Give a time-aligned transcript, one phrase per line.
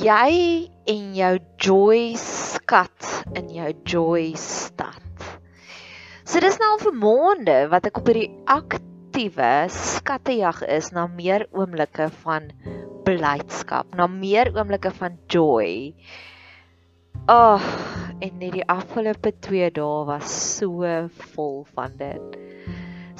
[0.00, 5.24] jy en jou joy skat in jou joy stad.
[6.24, 11.44] So dis nou al vir maande wat ek op hierdie aktiewe skattejag is na meer
[11.52, 12.48] oomblikke van
[13.04, 15.92] blydskap, na meer oomblikke van joy.
[17.28, 20.88] Ag, oh, en net die afgelope 2 dae was so
[21.34, 22.40] vol van dit.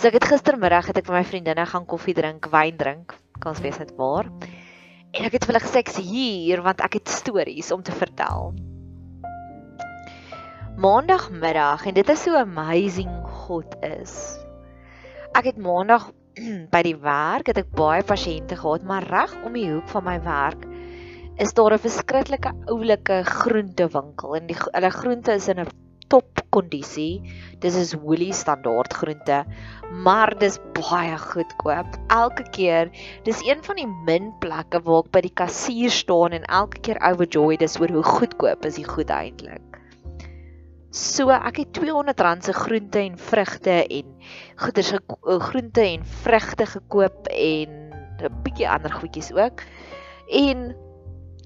[0.00, 3.60] So ek het gistermiddag het ek met my vriendinne gaan koffie drink, wyn drink, kans
[3.60, 4.32] wees net waar.
[5.10, 8.52] En ek het vir hulle gesê ek's hier want ek het stories om te vertel.
[10.80, 13.10] Maandagmiddag en dit is so amazing
[13.44, 14.14] God is.
[15.34, 16.08] Ek het maandag
[16.74, 20.16] by die werk het ek baie pasiënte gehad, maar reg om die hoek van my
[20.22, 20.62] werk
[21.40, 25.70] is daar 'n verskriklike oulike groentewinkel en die hulle groente is in 'n
[26.10, 27.22] top kondisie.
[27.62, 29.44] Dis is Woolly standaard groente,
[30.04, 31.98] maar dis baie goedkoop.
[32.10, 32.90] Elke keer,
[33.26, 37.00] dis een van die min plekke waar ek by die kassier staan en elke keer
[37.06, 39.70] overjoyed is oor hoe goedkoop is die goed eintlik.
[40.90, 44.06] So ek het R200 se groente en vrugte en
[44.58, 47.76] goeder se eh, groente en vrugte gekoop en
[48.20, 49.62] 'n bietjie ander goedjies ook.
[50.26, 50.74] En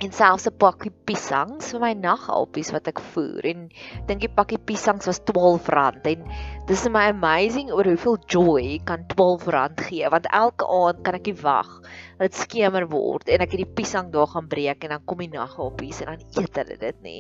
[0.03, 3.47] en selfs 'n pakkie piesangs vir my nagalpies wat ek voer.
[3.53, 3.69] En
[4.09, 6.07] dink die pakkie piesangs was R12.
[6.15, 6.25] En
[6.67, 11.27] dis is my amazing oor hoeveel joy kan R12 gee want elke aand kan ek
[11.27, 11.71] nie wag
[12.19, 15.33] dat dit skemer word en ek hierdie piesang daar gaan breek en dan kom die
[15.33, 17.17] nagalpies en dan eet hulle dit nê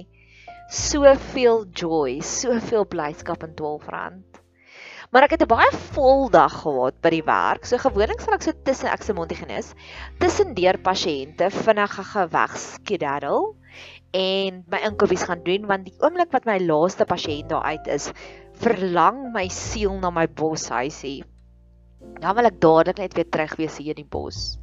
[0.71, 4.44] soveel joy soveel blydskap in R12
[5.15, 7.67] Maar ek het 'n baie vol dag gehad by die werk.
[7.71, 9.69] So gewoonlik sal ek so tussen ek se Montigenis
[10.19, 13.55] tussen deur pasiënte vinnig geweg skedaddle
[14.11, 18.11] en my inkopies gaan doen want die oomblik wat my laaste pasiënt daar uit is,
[18.59, 21.23] verlang my siel na my boshuisie.
[22.19, 24.59] Dan wil ek dadelik net weer terug wees hier in die bos.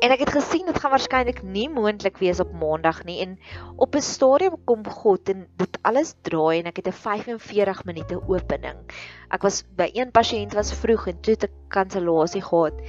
[0.00, 3.34] En ek het gesien dit gaan waarskynlik nie moontlik wees op maandag nie en
[3.76, 8.16] op 'n stadium kom God en dit alles draai en ek het 'n 45 minute
[8.28, 8.78] opening.
[9.30, 12.80] Ek was by een pasiënt was vroeg en toe het ek kansellasie gehad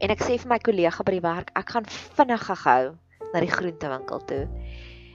[0.00, 2.94] en ek sê vir my kollega by die werk ek gaan vinnig gehou
[3.32, 4.48] na die groentewinkel toe.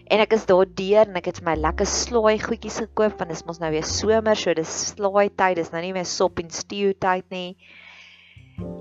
[0.07, 3.37] En ek is daar deur en ek het my lekker slaai goedjies gekoop want dit
[3.37, 6.49] is mos nou weer somer so dis slaai tyd dis nou nie meer sop en
[6.49, 7.55] stew tyd nie.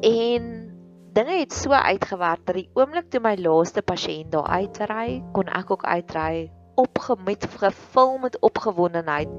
[0.03, 0.84] En
[1.15, 5.71] dinge het so uitgewerk dat die oomblik toe my laaste pasiënt daar uitry, kon ek
[5.71, 9.31] ook uitry opgemet gevul met opgewondenheid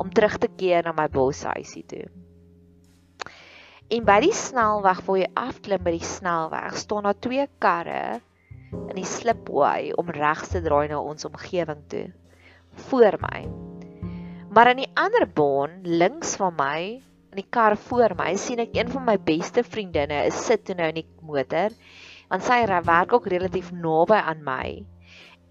[0.00, 2.06] om terug te keer na my boshuisie toe.
[3.92, 8.20] En by die snelweg waar jy afklim by die snelweg, staan daar twee karre
[8.72, 12.06] in die slipway om regs te draai na ons omgewing toe
[12.88, 13.44] voor my.
[14.52, 16.80] Maar aan die ander baan links van my
[17.38, 20.74] in die kar voor my sien ek een van my beste vriendinne is sit toe
[20.74, 21.74] nou in die motor
[22.32, 24.64] want sy werk ook relatief naby aan my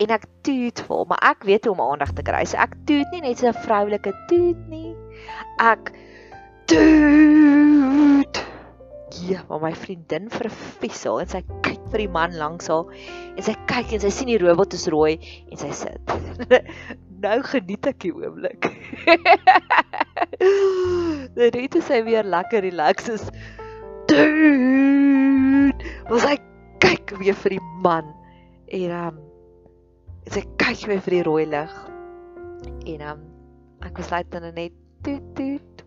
[0.03, 3.15] en ek toet vol maar ek weet hoe om aandag te kry so ek toet
[3.15, 4.91] nie net so 'n vroulike toet nie
[5.63, 5.93] ek
[6.67, 8.43] toet
[9.23, 12.91] ja maar my vriendin verfiesel en sy kyk vir die man langs haar
[13.31, 15.15] en sy kyk en sy sien die robot is rooi
[15.47, 16.03] en sy sit
[17.23, 18.67] nou geniet ek die oomblik.
[21.37, 23.25] Dit het sy weer lekker relax is.
[24.09, 25.75] Dude,
[26.09, 26.37] was hy
[26.81, 28.09] kyk weer vir die man
[28.73, 29.19] en um
[30.33, 31.75] sy kyk weer vir die rooi lig.
[32.89, 33.21] En um
[33.85, 34.73] ek was net net
[35.05, 35.85] toet toet.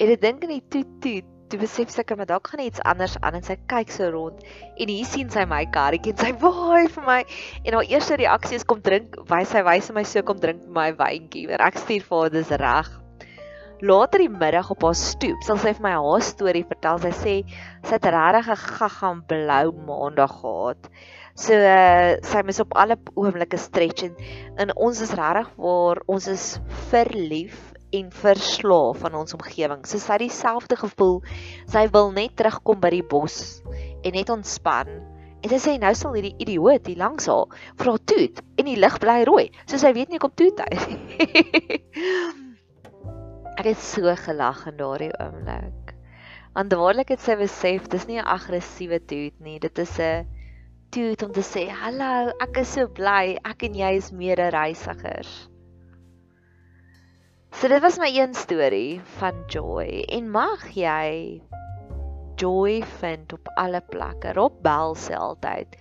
[0.00, 3.18] En ek dink net toet toet toe besef sy kan maar dalk gaan iets anders
[3.20, 4.40] aan en sy kyk so rond
[4.80, 7.18] en hier sien sy my karretjie en sy waai vir my
[7.66, 10.88] en haar eerste reaksie is kom drink wys sy wys my so kom drink my
[10.96, 12.92] wyntjie maar ek stuur vir haar dis reg
[13.82, 17.34] later die middag op haar stoep sal sy vir my haar storie vertel sy sê
[17.82, 20.90] sy het regtig 'n gaga blou maandag gehad
[21.34, 24.16] so uh, sy mis op alle oomblikke stretch en,
[24.56, 26.46] en ons is regtig waar ons is
[26.90, 29.82] verlief en verslaaf van ons omgewing.
[29.86, 31.18] So sy het dieselfde gevoel.
[31.68, 33.60] Sy wil net terugkom by die bos
[34.02, 34.88] en net ontspan.
[35.42, 37.50] En sy sê nou sal hierdie idioot hier langs haar
[37.80, 39.50] vra toet en die lig bly rooi.
[39.66, 40.70] So sy weet nie kom toet hy.
[43.60, 45.92] Ek het so gelag in daardie oomblik.
[46.56, 49.58] Want dadelik het sy besef dis nie 'n aggressiewe toet nie.
[49.58, 50.26] Dit is 'n
[50.90, 55.48] toet om te sê hallo, ek is so bly ek en jy is mede-reisigers.
[57.52, 61.42] So dit was my een storie van joy en mag jy
[62.36, 64.32] joy vind op alle plekke.
[64.32, 65.76] Rob Bell sê altyd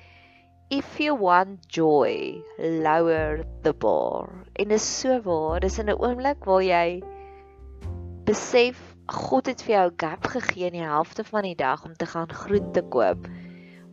[0.69, 4.29] if you want joy, lower the bar.
[4.55, 5.59] En dit is so waar.
[5.59, 7.01] Dis in 'n oomblik waar jy
[8.31, 8.79] besef
[9.11, 12.31] God het vir jou gap gegee in die helfte van die dag om te gaan
[12.31, 13.27] groente koop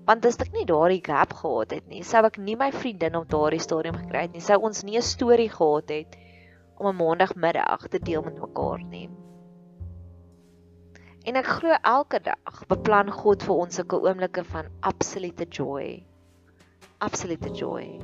[0.08, 3.26] Want as ek nie daardie gap gehad het nie, sou ek nie my vriendin op
[3.28, 4.40] daardie stadium gekry het nie.
[4.40, 6.16] Sou ons nie 'n storie gehad het
[6.80, 9.10] om 'n maandagmiddag te deel met mekaar nie.
[11.28, 16.06] En ek glo elke dag beplan God vir ons sulke oomblikke van absolute joy.
[17.04, 18.00] Absolute joy.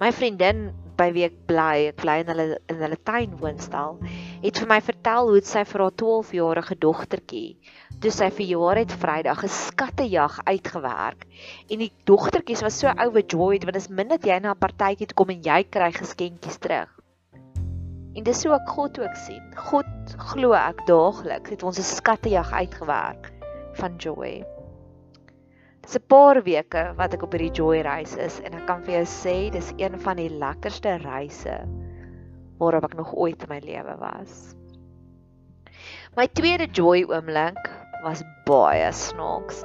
[0.00, 4.00] My vriendin by wie ek bly, ek bly in hulle in hulle tuin woonstel,
[4.42, 7.56] het vir my vertel hoe sy vir haar 12-jarige dogtertjie,
[8.02, 11.26] toe sy verjaar het Vrydag, 'n skattejag uitgewerk.
[11.70, 15.14] En die dogtertjies was so overjoyed want dit is min dat jy na 'n partytjie
[15.14, 16.88] kom en jy kry geskenkies terug.
[18.14, 19.42] En dis so ek God ook sien.
[19.56, 23.32] God glo ek daagliks het ons 'n skattejag uitgewerk
[23.74, 24.44] van joy.
[25.82, 28.94] Dis 'n paar weke wat ek op hierdie joy reis is en ek kan vir
[28.94, 31.66] jou sê dis een van die lekkerste reise
[32.58, 34.54] waarop ek nog ooit in my lewe was.
[36.16, 37.70] My tweede joy oomblik
[38.02, 39.64] was baie snaaks.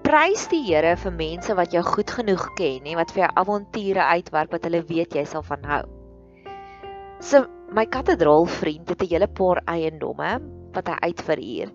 [0.00, 4.06] Prys die Here vir mense wat jou goed genoeg ken en wat vir jou avonture
[4.16, 5.82] uitwerk wat hulle weet jy sal van hou.
[7.20, 7.44] So
[7.76, 10.30] my kathedraal vriend het 'n hele paar eiendomme
[10.72, 11.68] wat hy uitverhuur.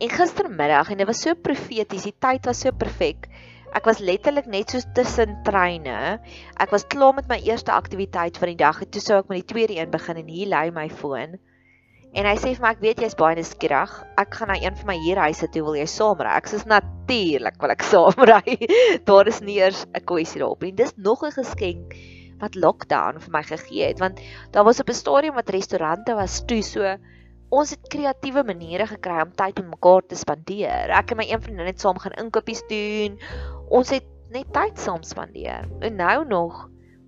[0.00, 3.28] En gistermiddag en dit was so profeties, die tyd was so perfek.
[3.76, 6.18] Ek was letterlik net so tussen treine.
[6.60, 9.42] Ek was klaar met my eerste aktiwiteit van die dag en toe sou ek met
[9.42, 11.38] die tweede een begin en hier lê my foon.
[12.16, 13.92] En hy sê vir my ek weet jy's baie nuuskierig.
[14.16, 16.36] Ek gaan na een van my huurhuise toe, wil jy saam ry?
[16.40, 18.56] Ek sê natuurlik wil ek saam ry.
[19.10, 20.72] Daar is nie eers 'n kwessie daarop nie.
[20.72, 21.98] Dis nog 'n geskenk
[22.40, 24.20] wat lockdown vir my gegee het want
[24.54, 26.96] daar was op 'n stadium wat restaurante was toe so
[27.48, 30.92] ons het kreatiewe maniere gekry om tyd met mekaar te spandeer.
[30.92, 33.16] Ek en my een vriendin het saam gaan inkopies doen.
[33.72, 35.68] Ons het net tyd saam spandeer.
[35.80, 36.66] En nou nog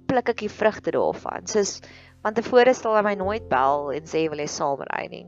[0.08, 1.46] pluk ek die vrugte daarvan.
[1.50, 1.80] Soos
[2.24, 5.26] want tevore sal hy my nooit bel en sê wil jy saam ry nie.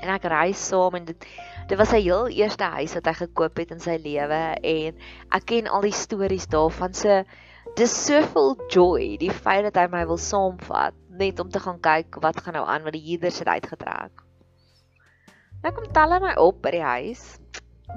[0.00, 1.28] En ek ry saam en dit
[1.70, 5.04] dit was sy heel eerste huis wat hy gekoop het in sy lewe en
[5.36, 6.96] ek ken al die stories daarvan.
[6.96, 7.22] So
[7.78, 12.18] dis soveel joy die feit dat hy my wil saamvat net om te gaan kyk
[12.24, 14.24] wat gaan nou aan wat die huurders het uitgetrek.
[15.60, 17.24] Nou kom hy my op by die huis.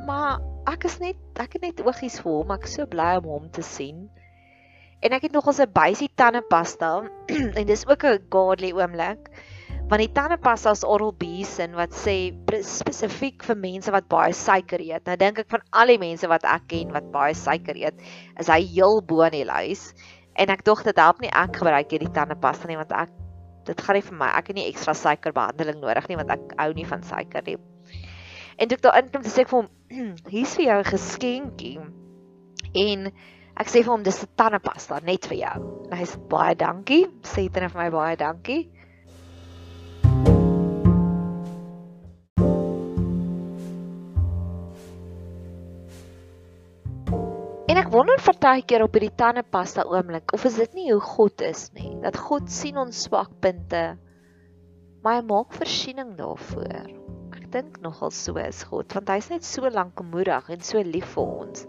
[0.07, 2.51] Maar ek is net ek het net oogies vir hom.
[2.55, 4.09] Ek is so bly om hom te sien.
[5.03, 7.03] En ek het nog 'n bysie tandepasta
[7.59, 9.31] en dis ook 'n godly oomblik
[9.91, 12.15] want die tandepasta is Oral-B se wat sê
[12.65, 15.03] spesifiek vir mense wat baie suiker eet.
[15.05, 17.99] Nou dink ek van al die mense wat ek ken wat baie suiker eet,
[18.39, 19.91] is hy heel bo in die lys.
[20.35, 23.11] En ek dink dit help nie ek gebruik hierdie tandepasta nie want ek
[23.67, 24.29] dit gaan nie vir my.
[24.37, 27.57] Ek het nie ekstra suikerbehandeling nodig nie want ek hou nie van suiker nie.
[28.57, 29.69] En dit daar inkom sê ek vir hom,
[30.33, 31.77] "Hier's vir jou 'n geskenkie."
[32.73, 33.11] En
[33.57, 35.57] ek sê vir hom dis 'n tandepasta net vir jou.
[35.91, 37.05] En hy sê baie dankie.
[37.23, 38.69] Sê dit net vir my baie dankie.
[47.93, 52.17] Wonder partykeer op hierdie tandepasta oomblik of is dit nie hoe God is nie, dat
[52.17, 53.83] God sien ons swakpunte,
[55.05, 56.89] maar hy maak voorsiening daarvoor.
[57.37, 61.35] Ek dink nogal so is God, want hy's net so lankmoedig en so lief vir
[61.45, 61.67] ons.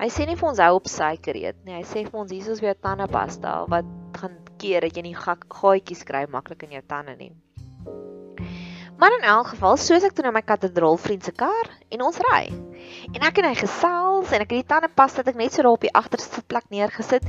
[0.00, 2.48] Hy sê nie vir ons hou op suiker eet nie, hy sê vir ons hier
[2.56, 7.18] is weer tandepasta wat gaan keer dat jy nie gaatjies kry maklik in jou tande
[7.20, 7.34] nie.
[9.02, 12.20] Maar in elk geval, soos ek toe na my kathedraal vriend se kar en ons
[12.30, 12.44] ry.
[13.10, 15.62] En ek en hy gesels en ek het die tande pas dat ek net so
[15.64, 17.24] daar op die agterste plek neergesit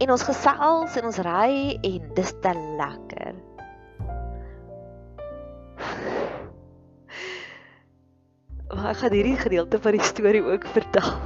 [0.00, 3.34] en ons gesels en ons ry en dis te lekker.
[8.72, 11.10] Maar ek gaan hierdie gedeelte van die storie ook vertel.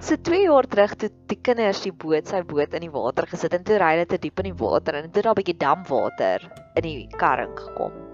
[0.00, 3.52] So 2 jaar terug toe die kinders die boot sy boot in die water gesit
[3.52, 6.46] en toe ry hulle te diep in die water en toe daar 'n bietjie damwater
[6.76, 8.09] in die karring gekom.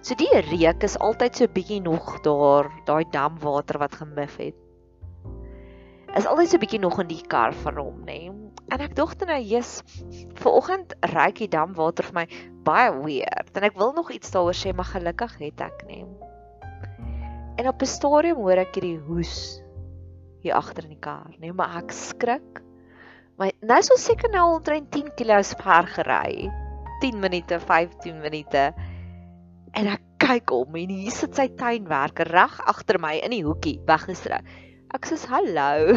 [0.00, 4.56] So die reuk is altyd so bietjie nog daar, daai damwater wat gemif het.
[6.16, 8.22] Is altyd so bietjie nog in die kar van hom, nê?
[8.30, 8.50] Nee?
[8.70, 9.82] En ek dink nou, "Jesus,
[10.38, 12.26] vanoggend ruik die damwater vir my
[12.64, 16.06] baie weird." En ek wil nog iets daaroor sê, maar gelukkig het ek nie.
[17.56, 19.60] En op 'n stadium hoor ek hierdie hoes
[20.40, 22.62] hier agter in die kar, nee, maar ek skrik.
[23.38, 26.50] My nou is ons seker nou omtrent 10 km ver gery.
[27.00, 28.74] 10 minute, 15 minute.
[29.78, 33.78] En ek kyk om en hier sit sy tuinwerker reg agter my in die hoekie,
[33.88, 34.40] weggestry.
[34.90, 35.94] Ek sê hallo.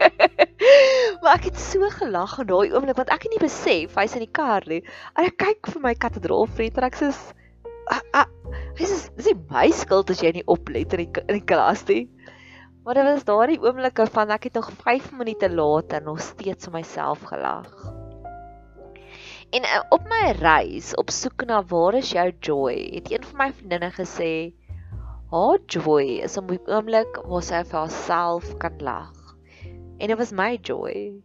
[1.22, 4.24] maar ek het so gelag in daai oomblik want ek het nie besef hy's in
[4.26, 4.80] die kar nie.
[5.14, 7.12] En ek kyk vir my kathedraal vriend en ek sê
[7.90, 12.04] hy sê dis my skuld as jy nie oplet in die in die klas nie.
[12.84, 16.78] Maar dit was daardie oomblikke van ek het nog 5 minute later nog steeds om
[16.78, 17.99] myself gelag.
[19.50, 23.36] En uh, op my reis op soek na waar is jou joy, het een van
[23.36, 24.52] my vriendinne gesê,
[25.30, 29.34] Haar joy is om 'n oomblik waar sy vir haarself kan lag.
[29.98, 31.22] En dit was my joy.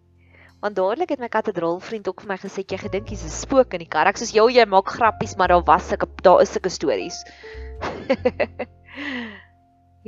[0.61, 3.81] Want dadelik het my katedraalvriend ook vir my gesê jy gedink jy's 'n spook in
[3.81, 4.07] die kar.
[4.07, 7.25] Ek sê ja, jy maak grappies, maar daar was sulke daar is sulke stories.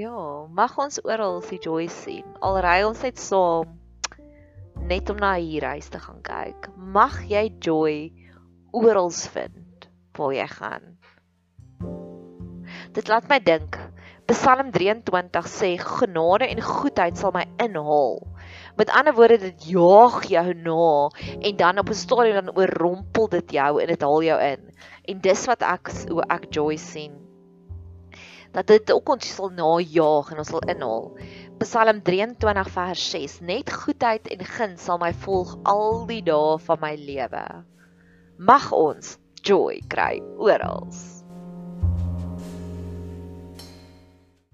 [0.03, 2.25] ja, mag ons oral die joy sien.
[2.41, 3.79] Al ry ons net saam
[4.88, 6.70] net om na hier huis te gaan kyk.
[6.75, 7.96] Mag jy joy
[8.72, 10.96] oral vind waar jy gaan.
[12.96, 13.75] Dit laat my dink.
[14.27, 18.17] Psalm 23 sê genade en goedheid sal my inhaal.
[18.79, 20.88] Met ander woorde dit jaag jou na
[21.39, 24.62] en dan op 'n stadium dan oorrompel dit jou en dit haal jou in.
[25.03, 27.13] En dis wat ek hoe ek joy sien.
[28.51, 31.12] Dat dit ook ons sal najaag en ons sal inhaal.
[31.59, 36.81] Psalm 23 vers 6: Net goedheid en guns sal my volg al die dae van
[36.83, 37.45] my lewe.
[38.37, 40.85] Mag ons joy kry oral.